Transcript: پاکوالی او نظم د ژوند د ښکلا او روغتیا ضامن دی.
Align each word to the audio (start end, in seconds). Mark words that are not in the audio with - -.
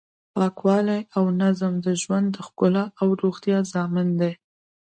پاکوالی 0.33 1.01
او 1.15 1.23
نظم 1.41 1.73
د 1.85 1.87
ژوند 2.01 2.27
د 2.31 2.37
ښکلا 2.47 2.83
او 3.01 3.07
روغتیا 3.21 3.57
ضامن 3.73 4.07
دی. 4.19 4.33